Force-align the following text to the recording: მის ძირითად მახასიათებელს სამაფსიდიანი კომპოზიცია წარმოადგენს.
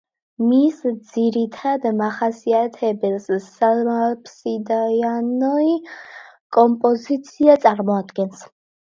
მის 0.43 0.77
ძირითად 1.15 1.83
მახასიათებელს 1.97 3.27
სამაფსიდიანი 3.47 5.75
კომპოზიცია 6.57 7.57
წარმოადგენს. 7.67 8.43